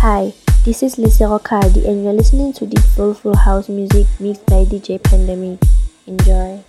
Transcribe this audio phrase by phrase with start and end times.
[0.00, 0.32] Hi,
[0.64, 4.96] this is Lisa Roccardi, and you're listening to the Soulful House music mixed by DJ
[4.96, 5.58] Pandemic.
[6.06, 6.64] Enjoy.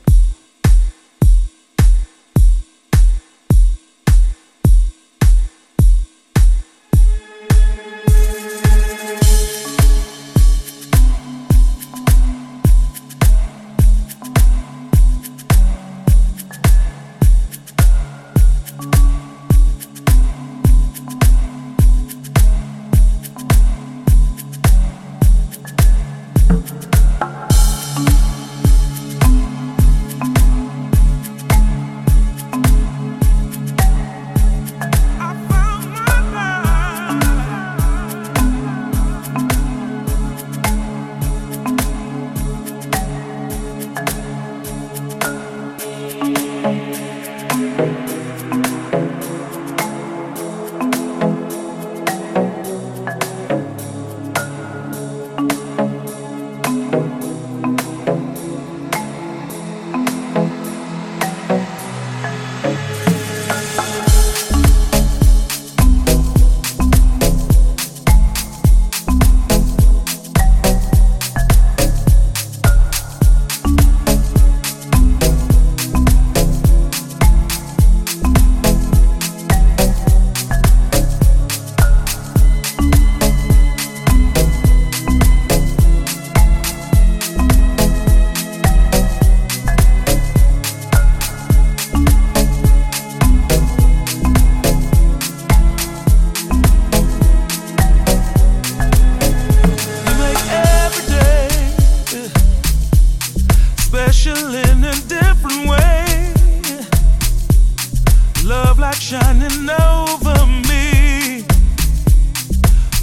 [109.12, 111.44] shining over me.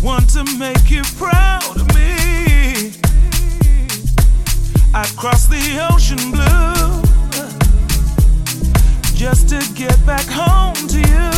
[0.03, 2.93] Want to make you proud of me.
[4.95, 7.03] I crossed the ocean blue
[9.15, 11.31] just to get back home to you.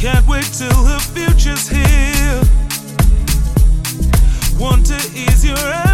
[0.00, 2.40] Can't wait till the future's here.
[4.58, 5.58] Want to ease your.
[5.58, 5.91] Eyes.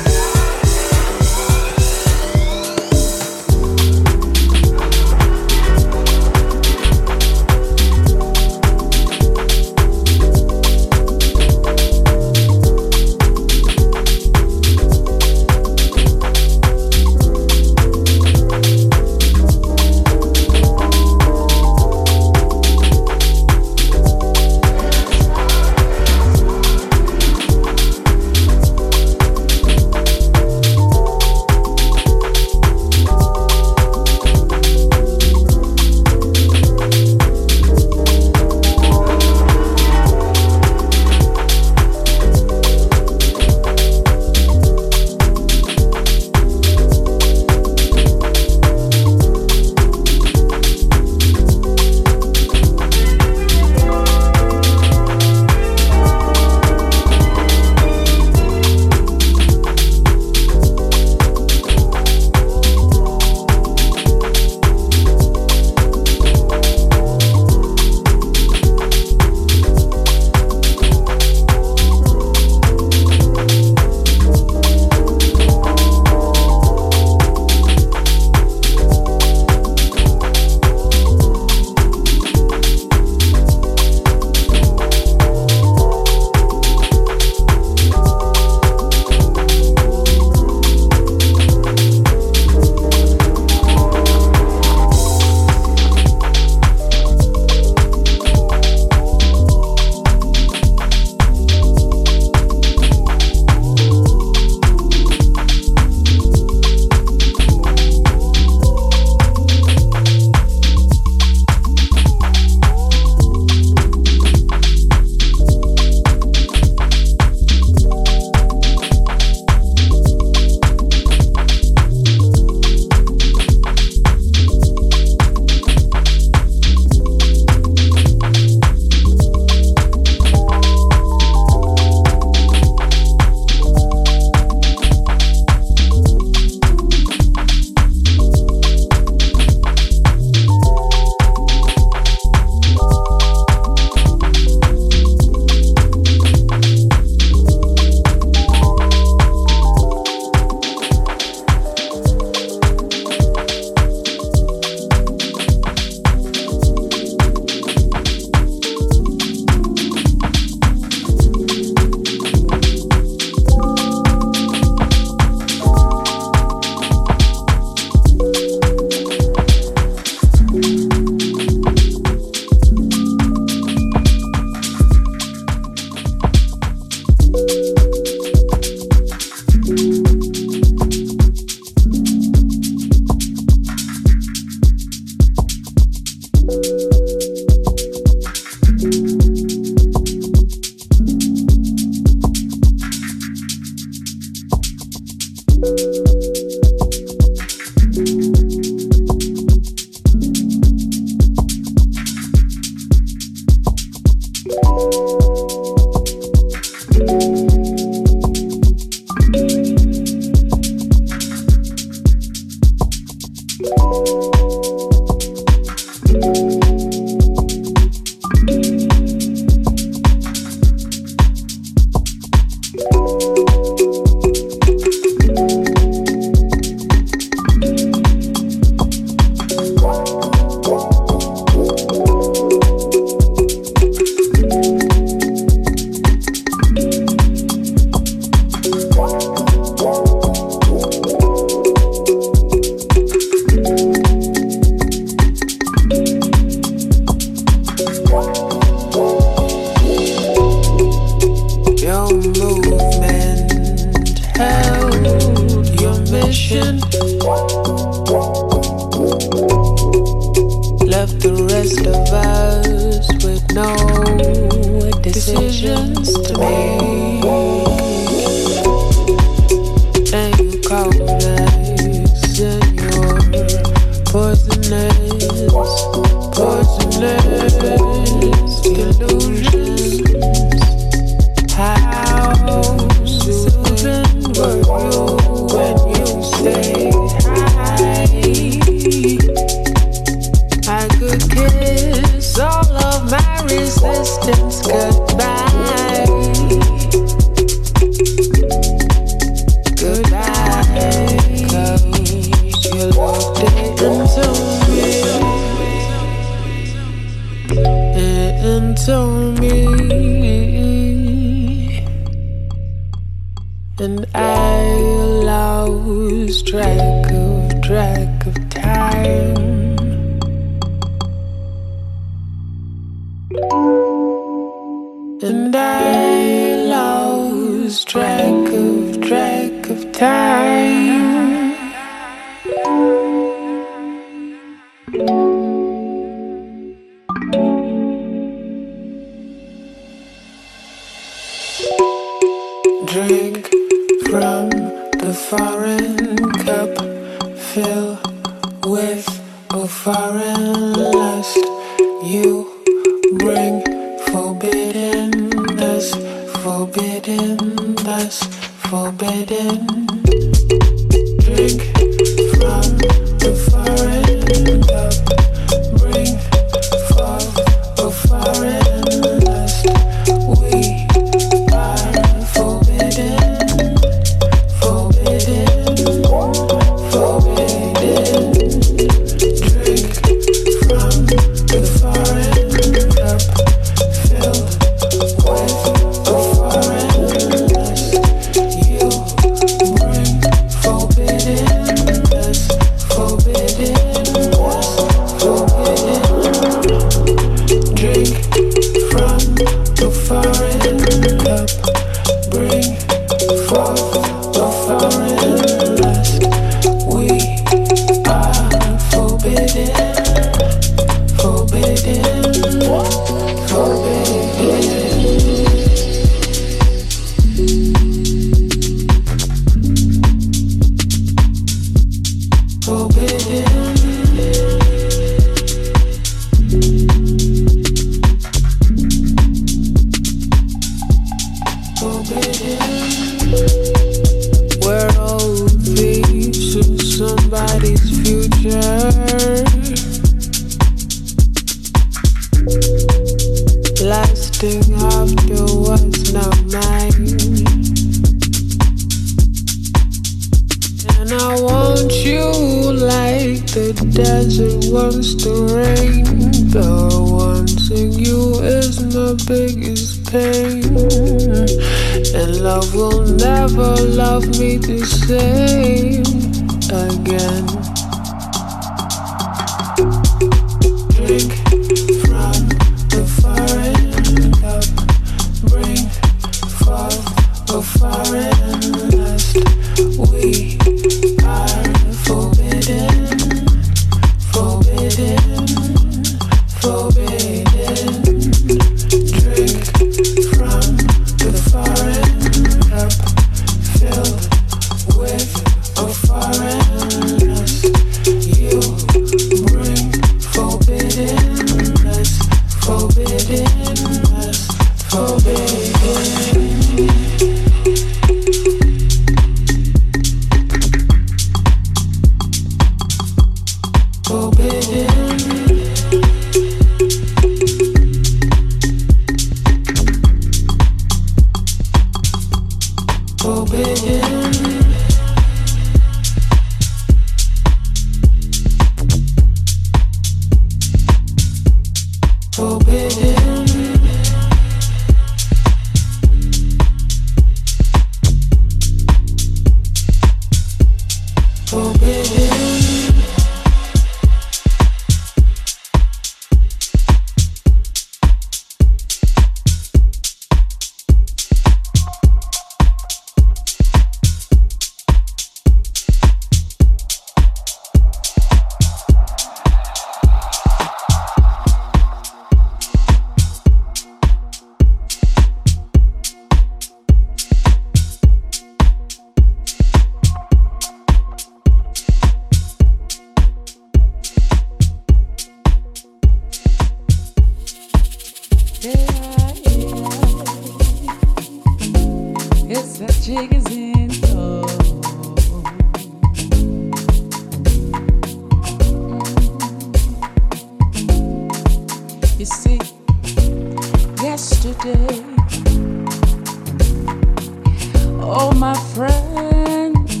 [598.38, 600.00] My friends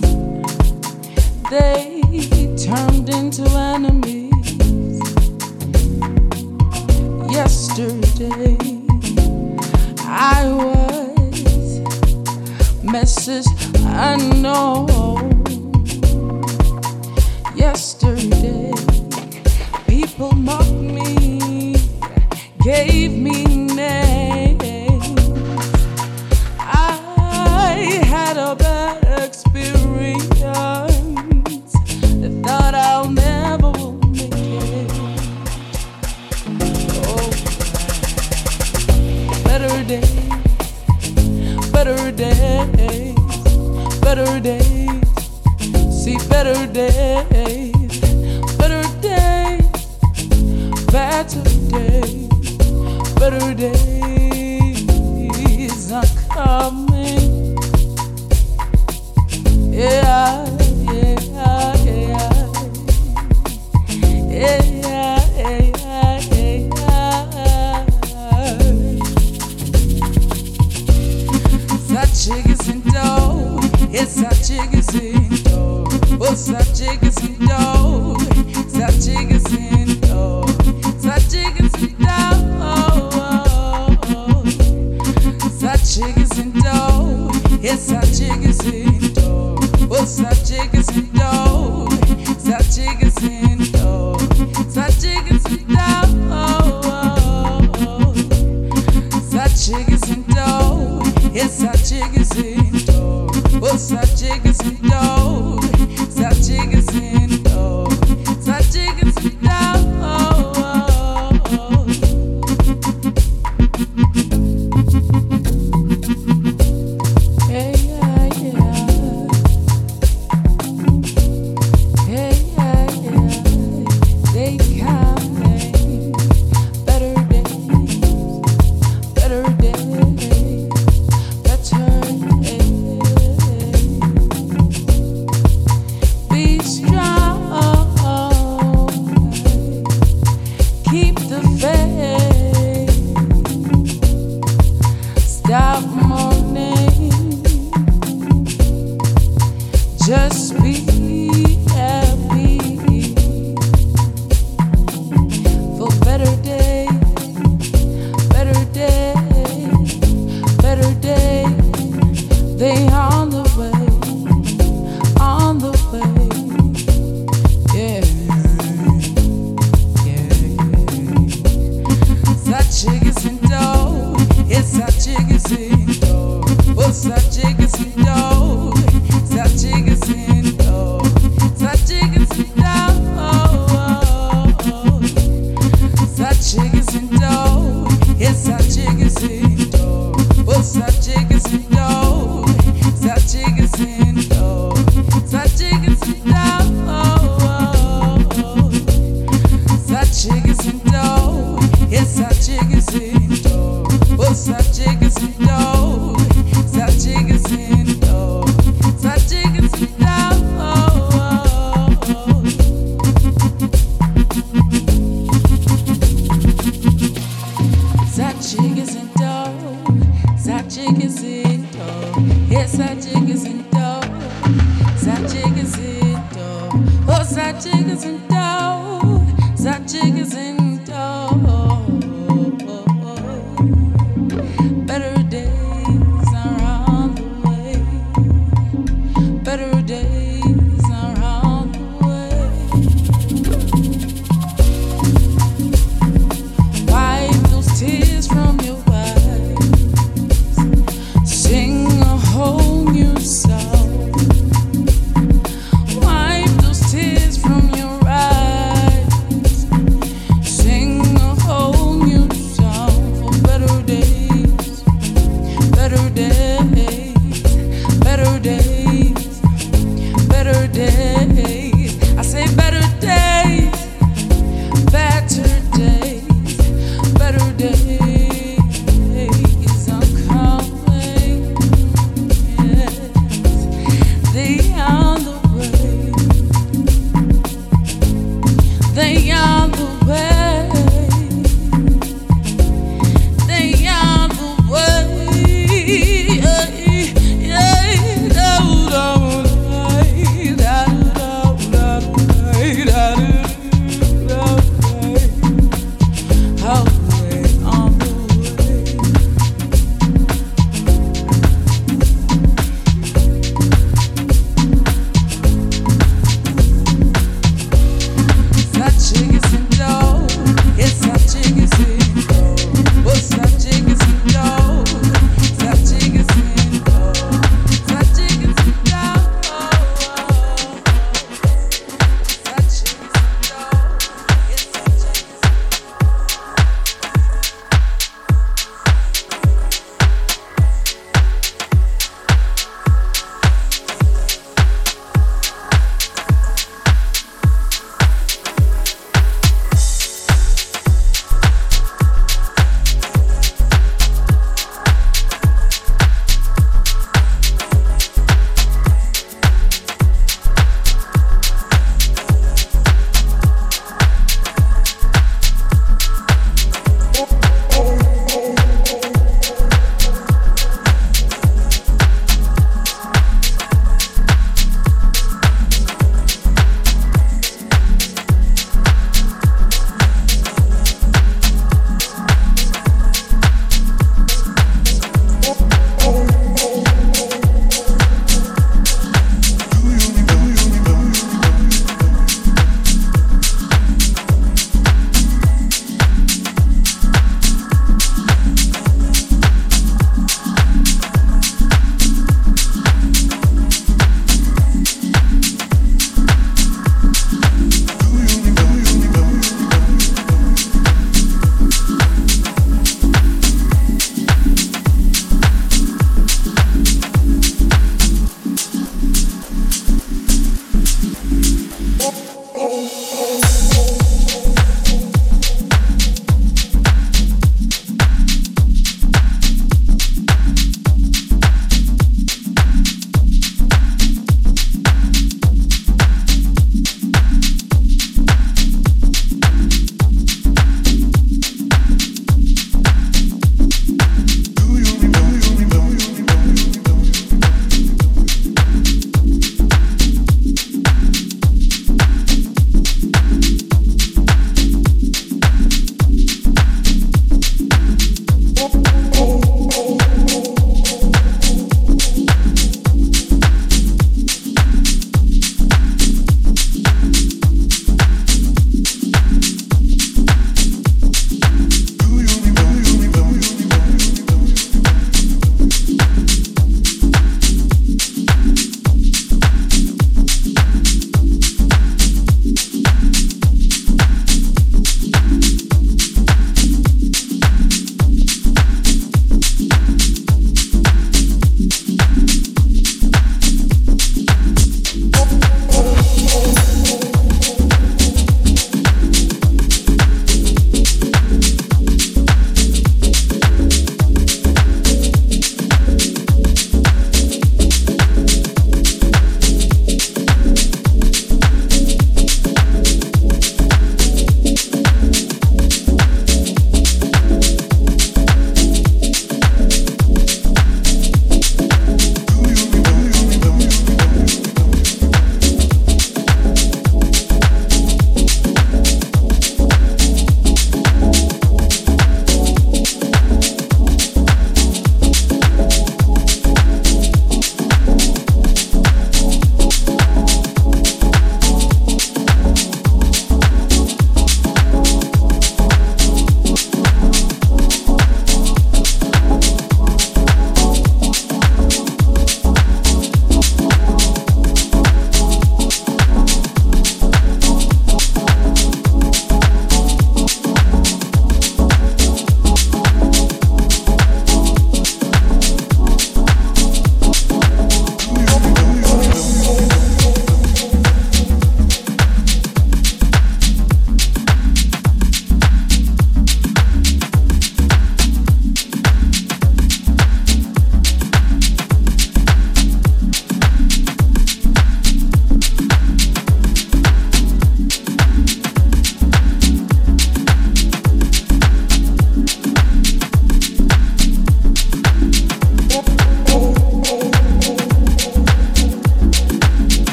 [1.50, 2.02] they
[2.56, 4.05] turned into enemies.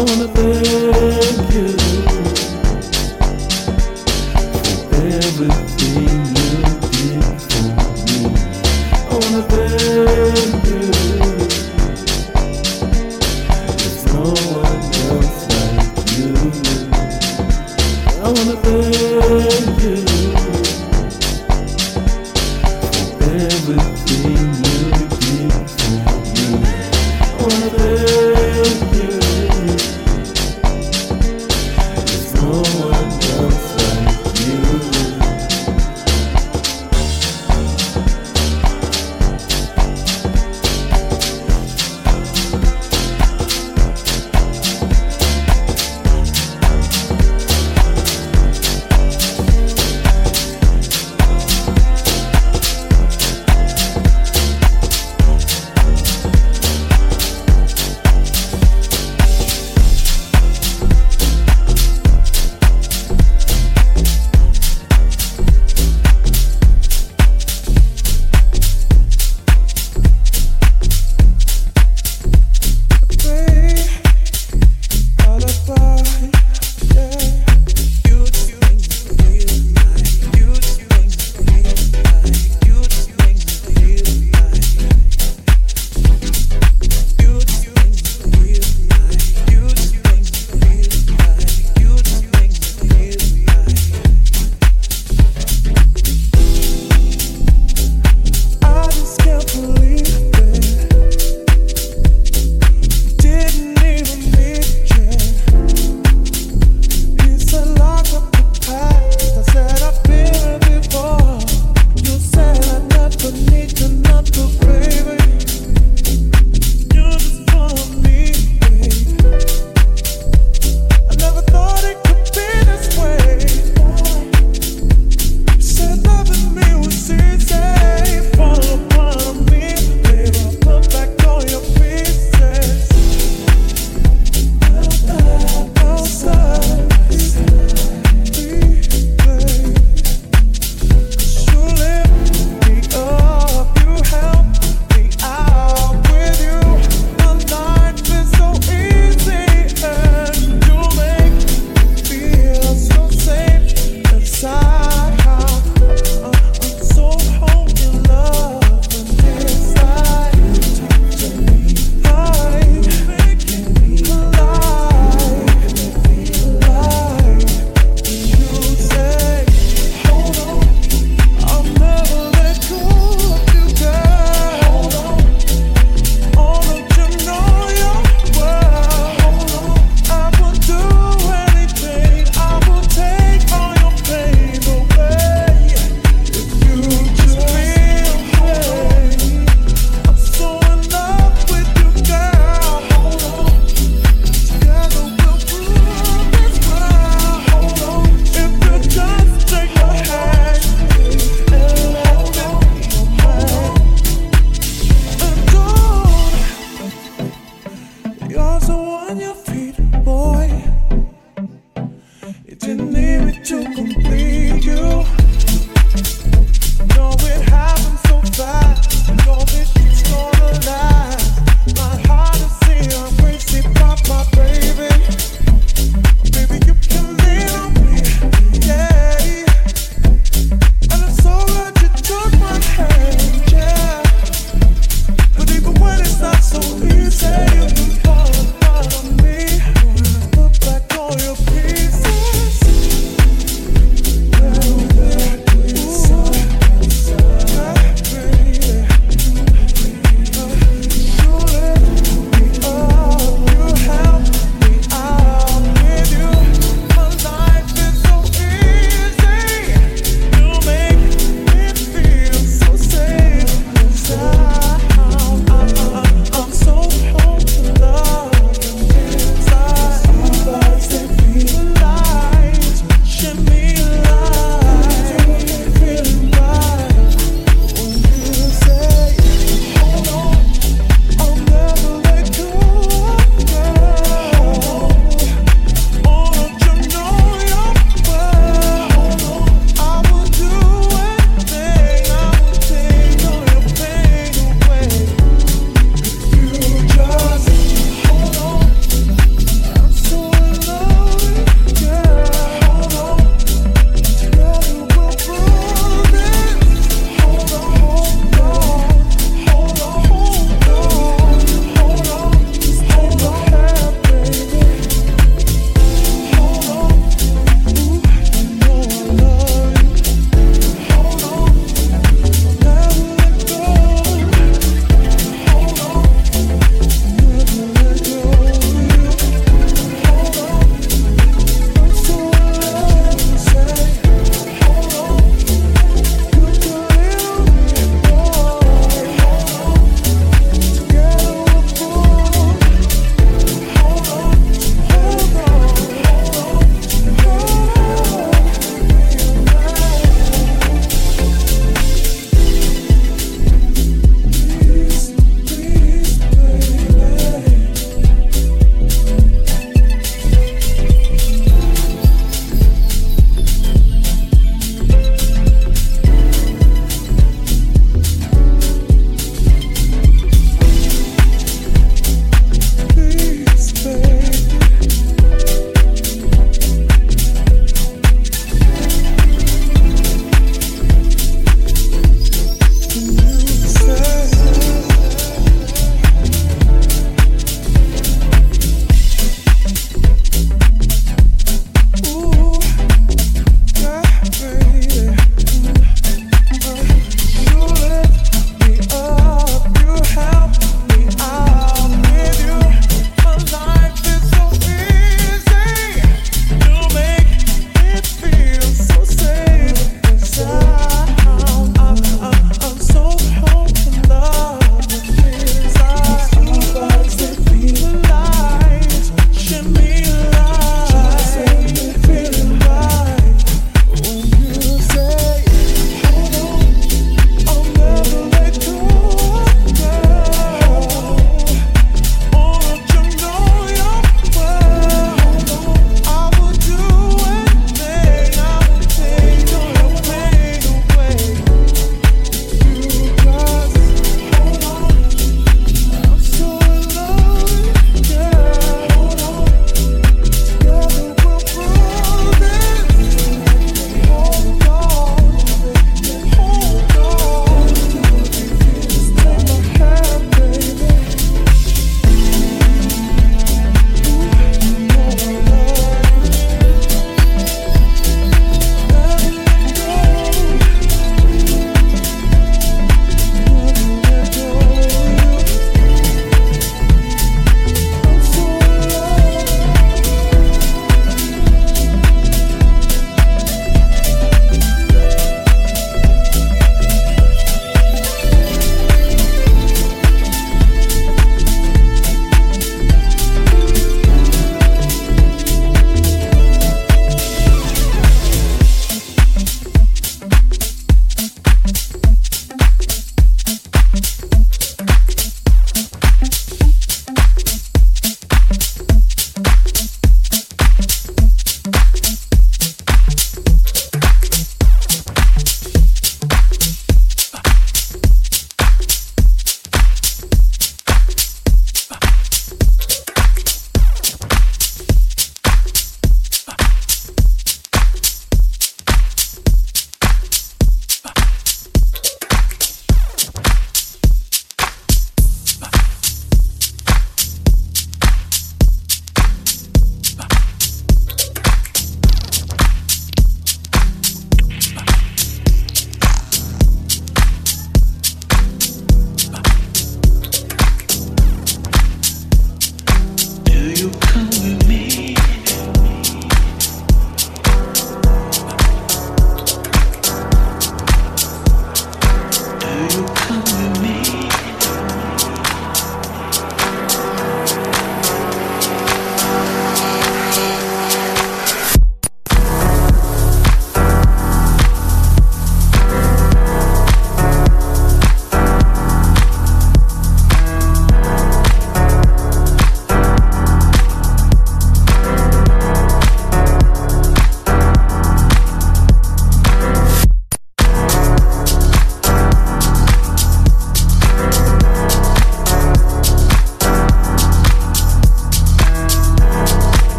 [0.00, 1.77] Wanna thank you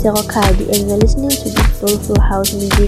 [0.00, 2.79] Lisero Cardi and you're listening to the soulful house music